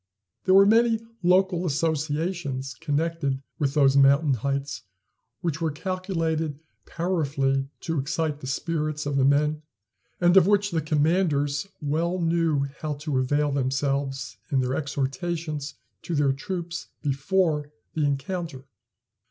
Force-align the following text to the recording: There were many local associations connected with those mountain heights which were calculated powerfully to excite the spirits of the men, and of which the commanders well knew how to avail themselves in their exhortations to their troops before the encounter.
There 0.45 0.55
were 0.55 0.65
many 0.65 0.99
local 1.21 1.63
associations 1.63 2.73
connected 2.81 3.39
with 3.59 3.75
those 3.75 3.95
mountain 3.95 4.33
heights 4.33 4.81
which 5.41 5.61
were 5.61 5.69
calculated 5.69 6.59
powerfully 6.87 7.69
to 7.81 7.99
excite 7.99 8.39
the 8.39 8.47
spirits 8.47 9.05
of 9.05 9.15
the 9.15 9.23
men, 9.23 9.61
and 10.19 10.35
of 10.35 10.47
which 10.47 10.71
the 10.71 10.81
commanders 10.81 11.67
well 11.83 12.17
knew 12.19 12.65
how 12.79 12.95
to 12.95 13.19
avail 13.19 13.51
themselves 13.51 14.37
in 14.49 14.59
their 14.59 14.73
exhortations 14.73 15.75
to 16.01 16.15
their 16.15 16.33
troops 16.33 16.87
before 17.03 17.71
the 17.93 18.03
encounter. 18.03 18.65